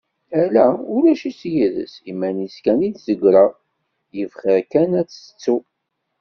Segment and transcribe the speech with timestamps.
[0.41, 0.67] Ala!
[0.95, 3.45] Ulac-itt yid-s, iman-is i d-tegra,
[4.15, 5.57] yif xir kan ad tt-tettu.